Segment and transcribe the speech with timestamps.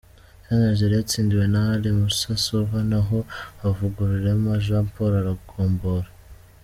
[0.45, 3.19] Sunrise yari yatsindiwe na Ally Moussa Sauva naho
[3.59, 6.09] Havugarurema Jean Paul “Laro” aragombora.